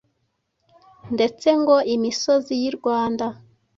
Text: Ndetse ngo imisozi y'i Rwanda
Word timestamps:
Ndetse 1.15 1.47
ngo 1.61 1.75
imisozi 1.95 2.53
y'i 2.61 2.71
Rwanda 2.77 3.25